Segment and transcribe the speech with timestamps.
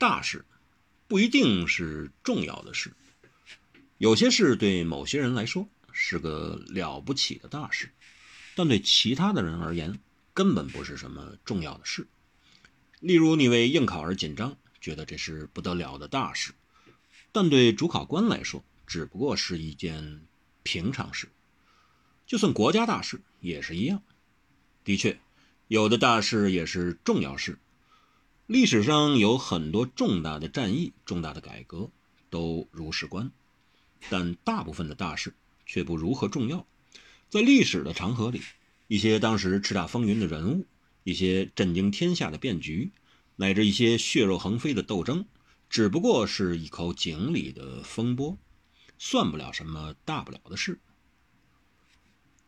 [0.00, 0.46] 大事
[1.08, 2.90] 不一定是重要的事，
[3.98, 7.92] 有些事对某些人来说是个了不起的大事，
[8.54, 10.00] 但对其他的人而言
[10.32, 12.06] 根本不是什么重要的事。
[13.00, 16.52] 例如，你为应考而紧张，觉得这是不得了的大事，
[17.30, 20.22] 但对主考官来说只不过是一件
[20.62, 21.28] 平常事。
[22.26, 24.02] 就算国家大事也是一样。
[24.82, 25.20] 的确，
[25.68, 27.58] 有的大事也是重要事。
[28.50, 31.88] 历史上有很多重大的战役、重大的改革
[32.30, 33.30] 都如是观，
[34.08, 35.32] 但大部分的大事
[35.66, 36.66] 却不如何重要。
[37.28, 38.42] 在历史的长河里，
[38.88, 40.66] 一些当时叱咤风云的人物，
[41.04, 42.90] 一些震惊天下的变局，
[43.36, 45.24] 乃至一些血肉横飞的斗争，
[45.68, 48.36] 只不过是一口井里的风波，
[48.98, 50.80] 算不了什么大不了的事。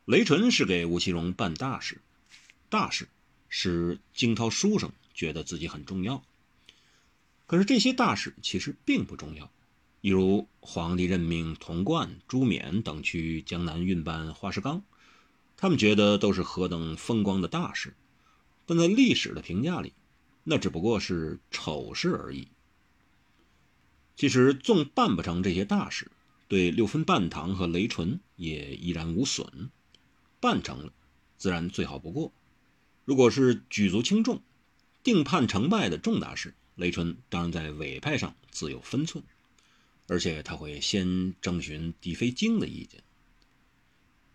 [0.06, 2.00] 雷纯是给吴奇隆办大事，
[2.68, 3.06] 大事
[3.48, 4.90] 是惊涛书生。
[5.14, 6.22] 觉得自己很重要，
[7.46, 9.50] 可是这些大事其实并不重要。
[10.00, 14.82] 例如，皇帝任命童贯、朱冕等去江南运办花石纲，
[15.56, 17.94] 他们觉得都是何等风光的大事，
[18.66, 19.92] 但在历史的评价里，
[20.42, 22.48] 那只不过是丑事而已。
[24.16, 26.10] 其实，纵办不成这些大事，
[26.48, 29.70] 对六分半堂和雷纯也依然无损。
[30.40, 30.92] 办成了，
[31.38, 32.32] 自然最好不过。
[33.04, 34.42] 如果是举足轻重，
[35.02, 39.24] 定判成败的重大事，雷纯当然在委派上自有分寸，
[40.06, 43.02] 而且他会先征询狄飞京的意见。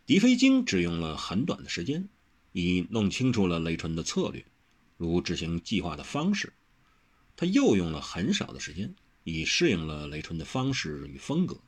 [0.05, 2.09] 狄飞京只用了很短的时间，
[2.51, 4.45] 已弄清楚了雷纯的策略，
[4.97, 6.49] 如执行计划的方式；
[7.35, 11.59] 他又用了很少的时间，已适应了雷纯的方式与风格。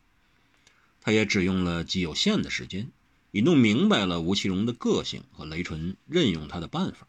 [1.02, 2.92] 他也只用了极有限的时间，
[3.32, 7.08] 已弄明白了吴奇隆的个性和雷纯任用他的办法。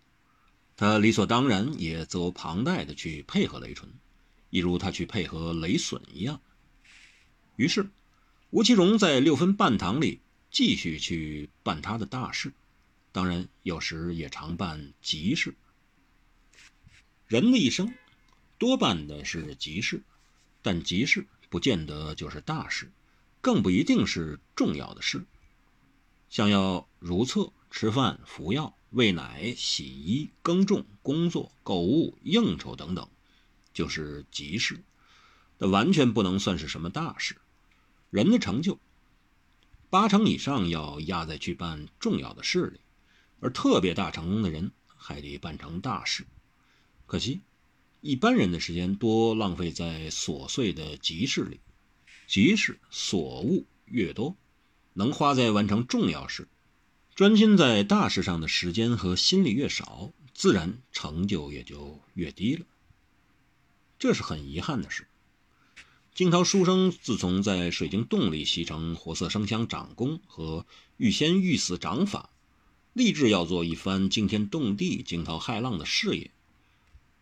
[0.80, 3.92] 他理所当然也责无旁贷地去配合雷纯，
[4.48, 6.40] 一如他去配合雷损一样。
[7.56, 7.90] 于是，
[8.48, 12.54] 吴奇隆在六分半堂里继续去办他的大事，
[13.12, 15.54] 当然有时也常办急事。
[17.26, 17.92] 人的一生
[18.56, 20.02] 多半的是急事，
[20.62, 22.90] 但急事不见得就是大事，
[23.42, 25.26] 更不一定是重要的事。
[26.30, 28.76] 像要如厕、吃饭、服药。
[28.90, 33.08] 喂奶、洗衣、耕种、工作、购物、应酬等等，
[33.72, 34.82] 就是急事，
[35.58, 37.36] 那完全不能算是什么大事。
[38.10, 38.80] 人的成就，
[39.90, 42.80] 八成以上要压在去办重要的事里，
[43.38, 46.26] 而特别大成功的人还得办成大事。
[47.06, 47.40] 可惜，
[48.00, 51.60] 一般人的时间多浪费在琐碎的急事里，
[52.26, 54.34] 急事所物越多，
[54.94, 56.48] 能花在完成重要事。
[57.20, 62.64] 专心在大事上的时间和心力越少，自然成就也就越低了。
[63.98, 65.06] 这是很遗憾的事。
[66.14, 70.64] 惊涛书生自从在水晶洞里习成活色生香掌功和
[70.96, 72.30] 欲仙欲死掌法，
[72.94, 76.30] 立志要做一番惊天动地、惊涛骇浪的事业。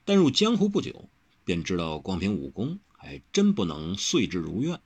[0.05, 1.09] 但入江湖不久，
[1.45, 4.81] 便知道光凭武功还真不能遂至如愿。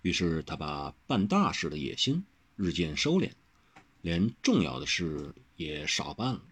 [0.00, 2.24] 于是他把办大事的野心
[2.56, 3.32] 日渐收敛。
[4.02, 6.42] 连重要的事也少办了。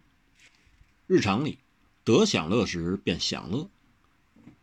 [1.06, 1.58] 日常里，
[2.04, 3.68] 得享乐时便享乐，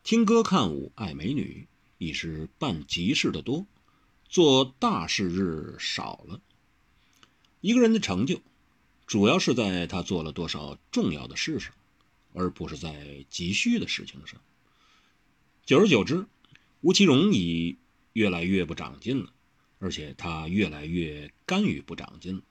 [0.03, 3.67] 听歌看舞爱美女，已是办急事的多，
[4.29, 6.41] 做大事日少了。
[7.59, 8.39] 一个人的成就，
[9.05, 11.73] 主要是在他做了多少重要的事上，
[12.33, 14.39] 而不是在急需的事情上。
[15.65, 16.25] 久而久之，
[16.79, 17.77] 吴奇隆已
[18.13, 19.33] 越来越不长进了，
[19.79, 22.43] 而且他越来越甘于不长进了。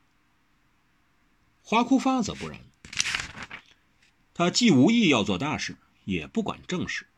[1.69, 2.61] 花枯发则不然，
[4.35, 7.09] 他既无意要做大事，也不管正事，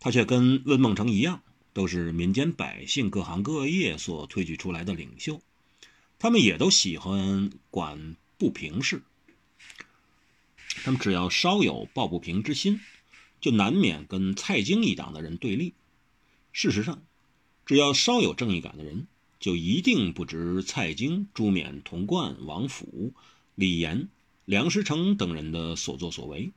[0.00, 1.40] 他却跟温梦成一样，
[1.72, 5.40] 都是民间百姓各行各业所推举出来的领袖，
[6.18, 9.04] 他们也都喜欢管不平事。
[10.82, 12.80] 他们只要稍有抱不平之心，
[13.40, 15.74] 就难免跟蔡京一党的人对立。
[16.50, 17.04] 事实上，
[17.64, 19.06] 只要稍有正义感的人，
[19.38, 23.14] 就一定不知蔡京、朱冕、童贯、王府。
[23.60, 24.08] 李严、
[24.46, 26.50] 梁师成等人的所作所为，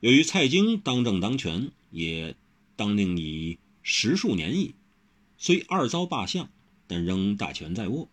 [0.00, 2.34] 由于蔡京当政当权也
[2.76, 4.74] 当令已十数年矣，
[5.36, 6.48] 虽二遭罢相，
[6.86, 8.08] 但仍大权在握。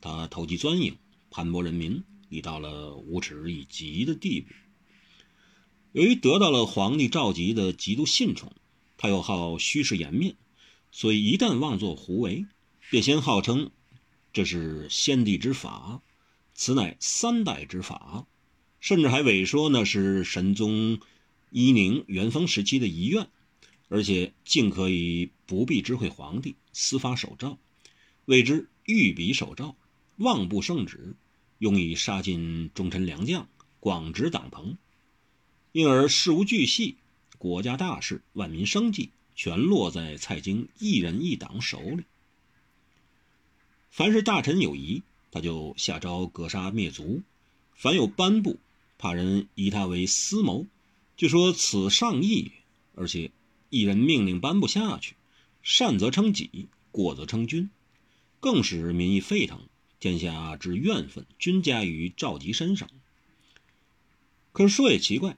[0.00, 0.98] 他投机钻营，
[1.32, 4.54] 盘剥人民，已到了无耻以极的地步。
[5.90, 8.52] 由于得到了皇帝赵佶的极度信宠，
[8.96, 10.36] 他又好虚饰颜面，
[10.92, 12.46] 所以一旦妄作胡为，
[12.88, 13.72] 便先号称
[14.32, 16.00] 这是先帝之法。
[16.62, 18.26] 此乃三代之法，
[18.80, 21.00] 甚至还伪说那是神宗
[21.48, 23.30] 伊宁、元丰时期的遗愿，
[23.88, 27.56] 而且竟可以不必知会皇帝，私发手诏，
[28.26, 29.74] 谓之御笔手诏，
[30.16, 31.16] 望不圣旨，
[31.56, 33.48] 用以杀尽忠臣良将，
[33.80, 34.76] 广植党朋，
[35.72, 36.98] 因而事无巨细，
[37.38, 42.04] 国家大事、万民生计，全落在蔡京一人一党手里。
[43.88, 47.22] 凡是大臣有疑，他就下诏格杀灭族；
[47.74, 48.58] 凡有颁布，
[48.98, 50.66] 怕人以他为私谋，
[51.16, 52.52] 就说此上意，
[52.94, 53.30] 而且
[53.68, 55.14] 一人命令颁布下去，
[55.62, 57.70] 善则称己，过则称君，
[58.40, 59.60] 更使民意沸腾，
[59.98, 62.88] 天下之怨愤均加于赵佶身上。
[64.52, 65.36] 可是说也奇怪，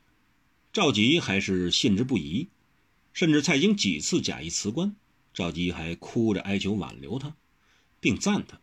[0.73, 2.49] 赵佶还是信之不疑，
[3.13, 4.97] 甚至蔡京几次假意辞官，
[5.35, 7.37] 赵佶还哭着哀求挽留他。
[8.01, 8.61] 并赞他：“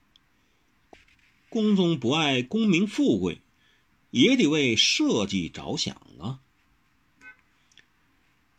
[1.49, 3.41] 公宗不爱功名富贵，
[4.11, 6.39] 也得为社稷着想啊。”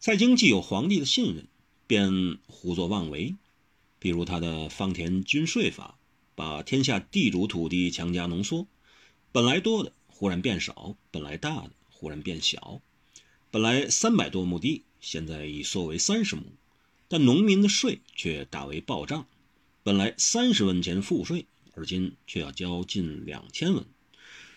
[0.00, 1.46] 蔡京既有皇帝的信任，
[1.86, 3.36] 便胡作妄为，
[3.98, 5.98] 比如他的方田均税法，
[6.34, 8.66] 把天下地主土地强加浓缩，
[9.30, 12.80] 本来多的忽然变少，本来大的忽然变小，
[13.50, 16.44] 本来三百多亩地，现在已缩为三十亩，
[17.08, 19.26] 但农民的税却大为暴涨。
[19.82, 23.84] 本来三十文钱赋税，而今却要交近两千文，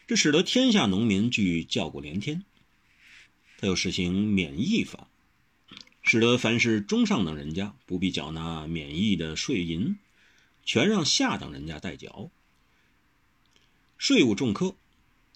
[0.08, 2.44] 这使得天下农民俱叫苦连天。
[3.58, 5.08] 他又实行免役法，
[6.02, 9.98] 使得凡是中上等人家不必缴纳免役的税银，
[10.66, 12.30] 全让下等人家代缴。
[13.98, 14.76] 税务重科，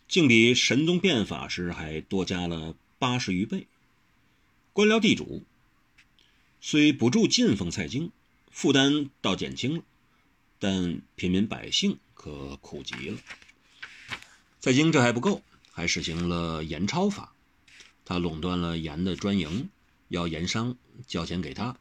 [0.08, 3.68] 竟比神宗变法时还多加了八十余倍。
[4.74, 5.44] 官僚地主
[6.60, 8.12] 虽不住进奉蔡京。
[8.50, 9.84] 负担倒减轻了，
[10.60, 13.18] 但平民百姓可苦极了。
[14.60, 17.34] 在京这还不够，还实行了盐钞法。
[18.06, 19.70] 他垄断了盐的专营，
[20.08, 20.76] 要盐商
[21.08, 21.78] 交钱给他，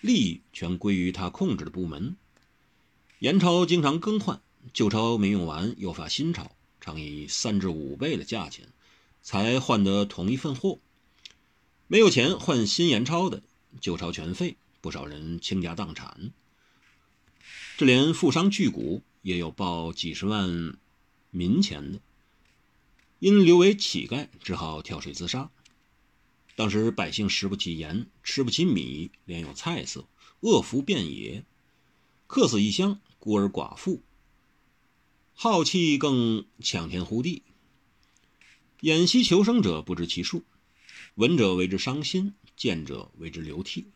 [0.00, 2.16] 利益全归于他控制的部门。
[3.18, 4.40] 盐钞经常更换，
[4.72, 8.68] 旧钞没用完又发新钞，常以三至五倍的价钱
[9.22, 10.78] 才换得同一份货。
[11.88, 13.42] 没有钱换新盐钞的，
[13.80, 14.56] 旧钞全废。
[14.82, 16.30] 不少人倾家荡产，
[17.80, 20.76] 这连富商巨贾也有报几十万
[21.30, 22.00] 民钱的，
[23.20, 25.50] 因留为乞丐，只好跳水自杀。
[26.56, 30.06] 当时百姓食不起盐，吃不起米，连有菜色，
[30.40, 31.46] 饿福遍野，
[32.26, 34.02] 客死异乡，孤儿寡妇，
[35.32, 37.44] 好气更抢天呼地，
[38.82, 40.44] 偃息求生者不知其数，
[41.14, 43.86] 闻者为之伤心，见者为之流涕。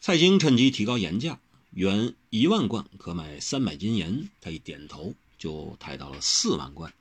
[0.00, 1.40] 蔡京趁机提高盐价，
[1.74, 6.92] 原一万贯可买三百斤盐，他一点头就抬到了四万贯，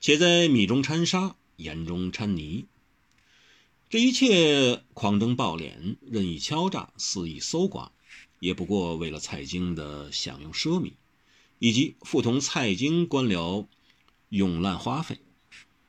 [0.00, 2.64] 且在米中掺沙，盐中掺泥。
[3.90, 7.92] 这一切狂登暴敛，任意敲诈，肆意搜刮，
[8.40, 10.94] 也不过为了蔡京的享用奢靡，
[11.58, 13.66] 以及附同蔡京官僚
[14.30, 15.18] 用滥花费，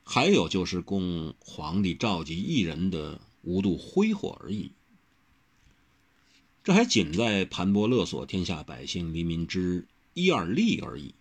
[0.03, 4.71] 还有就是供皇帝召集一人的无度挥霍而已。
[6.65, 11.13] 这还仅在盘剥勒索天下百姓黎民之一二利而已。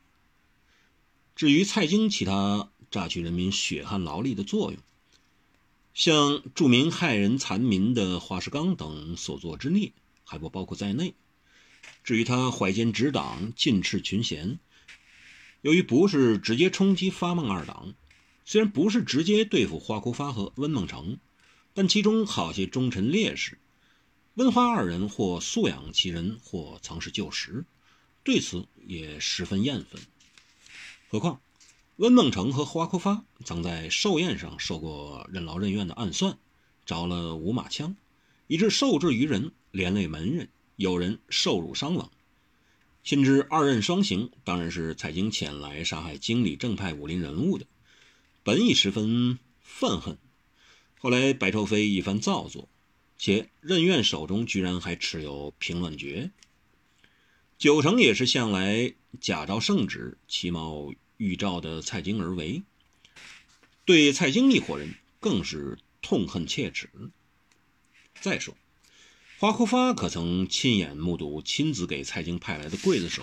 [1.36, 4.80] 至于蔡京其他榨取人民血汗劳力的作用，
[5.92, 9.92] 像著名害人残民的华世刚等所作之孽，
[10.24, 11.12] 还不包括在内。
[12.04, 14.58] 至于他怀奸执党、尽斥群贤，
[15.60, 17.92] 由于不是直接冲击发孟二党，
[18.46, 21.18] 虽然不是直接对付花枯发和温孟成，
[21.74, 23.58] 但其中好些忠臣烈士。
[24.34, 27.64] 温花二人或素养其人，或曾是旧识，
[28.24, 30.02] 对此也十分厌愤。
[31.08, 31.40] 何况
[31.96, 36.36] 温梦成和花枯发曾在寿宴上受过任劳任怨的暗算，
[36.84, 37.94] 着了五马枪，
[38.48, 42.10] 以致受制于人，连累门人，有人受辱伤亡。
[43.04, 47.66] 心知二任双行，当然是蔡京遣来杀害经理正派武林人物的，
[48.42, 50.18] 本已十分愤恨。
[50.98, 52.68] 后来白头飞一番造作。
[53.24, 56.30] 且任怨手中居然还持有平乱诀，
[57.56, 62.62] 九成也是向来假诏圣旨、其貌预兆的蔡京而为。
[63.86, 66.90] 对蔡京一伙人更是痛恨切齿。
[68.20, 68.54] 再说，
[69.38, 73.22] 花枯发可曾亲眼目睹亲自给蔡京派来的刽子手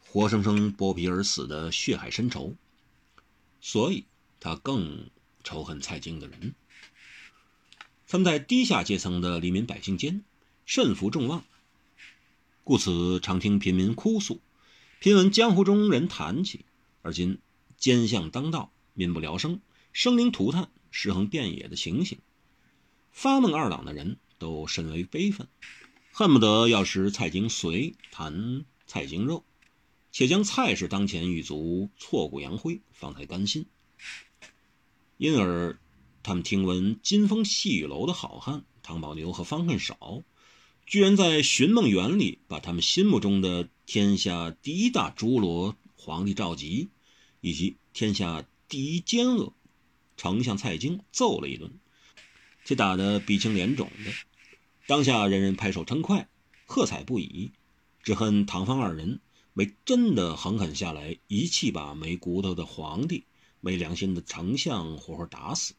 [0.00, 2.56] 活生生剥皮而死的血海深仇，
[3.60, 4.04] 所以
[4.40, 5.08] 他更
[5.44, 6.56] 仇恨蔡京的人。
[8.12, 10.22] 分在低下阶层的黎民百姓间，
[10.66, 11.46] 甚服众望，
[12.62, 14.38] 故此常听贫民哭诉，
[15.00, 16.66] 频闻江湖中人谈起。
[17.00, 17.38] 而今
[17.78, 19.62] 奸相当道，民不聊生，
[19.94, 22.18] 生灵涂炭，尸横遍野的情形，
[23.12, 25.48] 发梦二党的人都甚为悲愤，
[26.12, 29.42] 恨不得要食蔡京髓谈蔡京肉，
[30.10, 33.64] 且将蔡氏当前狱卒挫骨扬灰，方才甘心。
[35.16, 35.78] 因而，
[36.24, 40.22] 他们听闻金风细雨楼的好汉唐宝牛和方恨少，
[40.86, 46.88] 居然在寻梦园里把他们心目中的天下第一大侏罗皇帝赵佶，
[47.40, 49.52] 以及天下第一奸恶
[50.16, 51.72] 丞相蔡京揍了一顿，
[52.64, 54.12] 且打得鼻青脸肿的。
[54.86, 56.28] 当下人人拍手称快，
[56.66, 57.50] 喝彩不已，
[58.04, 59.20] 只恨唐方二人
[59.54, 63.24] 没真的横狠下来，一气把没骨头的皇帝。
[63.64, 65.74] 没良心的丞相活活打死。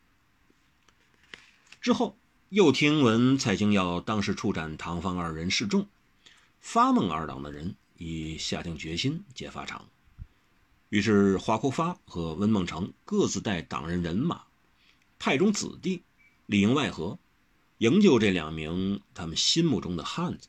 [1.83, 5.85] 之后又听闻蔡京要当时处斩唐方二人示众，
[6.61, 9.89] 发孟二党的人已下定决心劫法场。
[10.87, 14.43] 于是华国发和温梦成各自带党人人马，
[15.19, 16.03] 派中子弟
[16.45, 17.19] 里应外合，
[17.79, 20.47] 营救这两名他们心目中的汉子。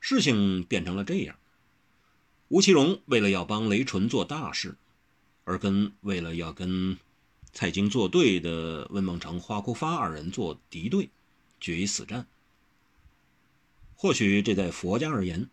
[0.00, 1.38] 事情变成了这样：
[2.48, 4.76] 吴奇隆为了要帮雷纯做大事。
[5.44, 6.98] 而跟为了要跟
[7.58, 11.10] 蔡京作对的温孟成、花枯发二人做敌对，
[11.58, 12.28] 决一死战。
[13.96, 15.50] 或许这在佛家而言，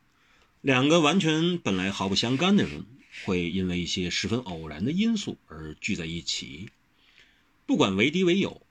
[0.61, 2.85] 两个完全本来毫不相干的人，
[3.23, 6.69] 会因为一些十分偶然的因素而聚在一起，
[7.65, 8.61] 不管为敌为友，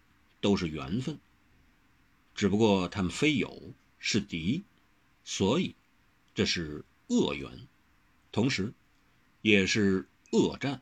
[0.41, 1.19] 都是缘分。
[2.37, 4.63] 只不过他们非友是敌，
[5.25, 5.75] 所以
[6.37, 7.67] 这是恶缘，
[8.31, 8.73] 同时
[9.43, 10.81] 也是恶战。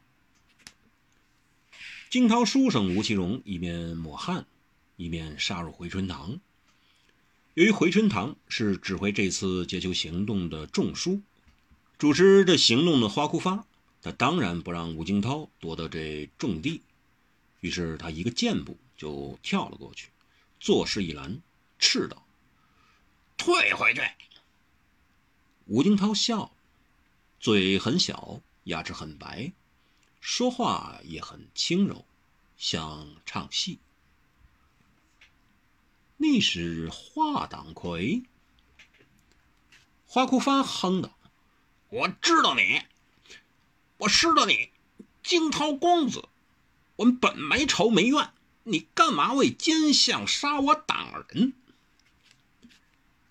[2.12, 4.44] 惊涛书生吴奇隆一面抹汗，
[4.96, 6.38] 一面杀入回春堂。
[7.54, 11.22] 由于回春堂是指挥这次劫囚行动的重书，
[11.96, 13.64] 主持这行动的花枯发，
[14.02, 16.82] 他当然不让吴惊涛夺得这重地。
[17.60, 20.10] 于是他一个箭步就跳了过去，
[20.60, 21.40] 作势一拦，
[21.78, 22.26] 斥道
[23.38, 24.02] ：“退回去！”
[25.64, 26.52] 吴惊涛笑，
[27.40, 29.50] 嘴很小，牙齿很白。
[30.22, 32.06] 说话也很轻柔，
[32.56, 33.80] 像唱戏。
[36.16, 38.22] 你是华党魁？
[40.06, 41.18] 花枯发哼道
[41.90, 42.82] ：“我知道你，
[43.98, 44.70] 我知道你，
[45.24, 46.28] 惊涛公子。
[46.94, 51.52] 我们本没仇没怨，你干嘛为奸相杀我党人？”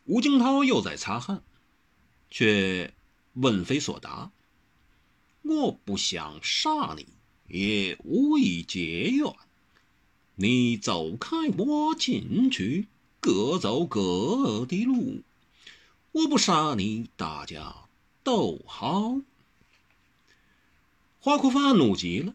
[0.04, 1.42] 吴惊涛又在擦汗，
[2.30, 2.94] 却
[3.36, 4.30] 问非所答。
[5.44, 7.08] 我不想杀你，
[7.48, 9.34] 也无意结怨。
[10.36, 12.88] 你走开，我进去，
[13.20, 15.22] 各走各的路。
[16.12, 17.76] 我不杀你，大家
[18.24, 19.20] 都好。
[21.20, 22.34] 花枯发怒极了，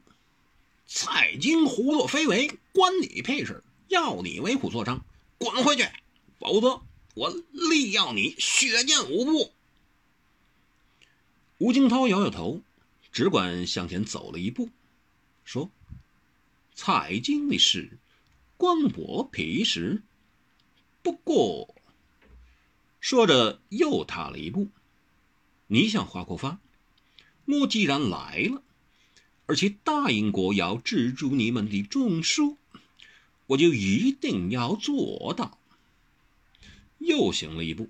[0.87, 3.63] 蔡京胡作非为，关你屁事！
[3.89, 5.01] 要你为虎作伥，
[5.39, 5.89] 滚回去，
[6.41, 6.81] 否则
[7.15, 9.53] 我立要你血溅五步。
[11.59, 12.61] 吴京涛摇摇头。
[13.17, 14.69] 只管向前走了一步，
[15.43, 15.71] 说
[16.77, 17.97] ：“蔡京的事
[18.59, 20.03] 关我屁事。
[21.03, 21.75] 不过，
[23.01, 24.69] 说着又踏了一步。
[25.69, 26.59] 你想花国发，
[27.47, 28.63] 我既然来了，
[29.47, 32.59] 而且答应过要资助你们的中书，
[33.47, 35.59] 我就一定要做到。”
[37.01, 37.89] 又行了一步。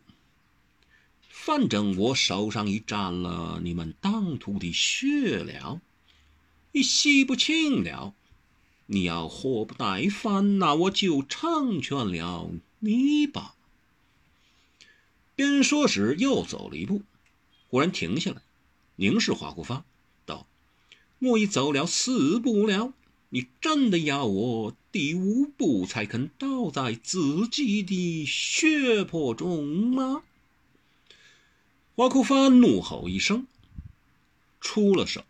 [1.47, 5.81] 反正我手上已沾了你们当涂的血了，
[6.73, 8.15] 你洗不清了。
[8.87, 12.51] 你要祸不耐烦，那我就成全了
[12.81, 13.55] 你吧。
[15.37, 17.03] 边说时又走了一步，
[17.69, 18.43] 忽然停下来，
[18.97, 19.85] 凝视花枯发，
[20.25, 20.49] 道
[21.21, 22.93] ：“我已走了四步了，
[23.29, 30.25] 你真的要我第五步才肯倒在自己的血泊中吗？”
[31.97, 33.47] 花枯发怒吼一声，
[34.61, 35.25] 出了手。